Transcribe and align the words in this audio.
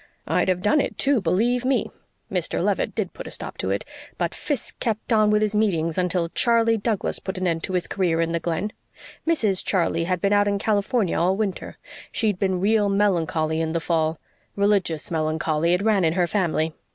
I'd 0.25 0.47
have 0.49 0.63
done 0.63 0.81
it 0.81 0.97
too, 0.97 1.21
believe 1.21 1.63
ME. 1.63 1.91
Mr. 2.31 2.59
Leavitt 2.59 2.95
did 2.95 3.13
put 3.13 3.27
a 3.27 3.29
stop 3.29 3.59
to 3.59 3.69
it, 3.69 3.85
but 4.17 4.33
Fiske 4.33 4.79
kept 4.79 5.13
on 5.13 5.29
with 5.29 5.43
his 5.43 5.53
meetings 5.55 5.95
until 5.95 6.29
Charley 6.29 6.75
Douglas 6.75 7.19
put 7.19 7.37
an 7.37 7.45
end 7.45 7.61
to 7.65 7.73
his 7.73 7.85
career 7.85 8.19
in 8.19 8.31
the 8.31 8.39
Glen. 8.39 8.71
Mrs. 9.27 9.63
Charley 9.63 10.05
had 10.05 10.19
been 10.19 10.33
out 10.33 10.47
in 10.47 10.57
California 10.57 11.19
all 11.19 11.35
winter. 11.37 11.77
She'd 12.11 12.39
been 12.39 12.59
real 12.59 12.89
melancholy 12.89 13.61
in 13.61 13.73
the 13.73 13.79
fall 13.79 14.19
religious 14.55 15.11
melancholy 15.11 15.73
it 15.75 15.83
ran 15.83 16.03
in 16.03 16.13
her 16.13 16.25
family. 16.25 16.73